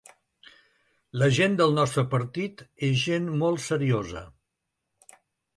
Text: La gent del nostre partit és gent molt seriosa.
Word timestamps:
La 1.23 1.27
gent 1.39 1.57
del 1.59 1.75
nostre 1.79 2.05
partit 2.15 2.65
és 2.89 2.97
gent 3.05 3.29
molt 3.43 3.63
seriosa. 3.67 4.25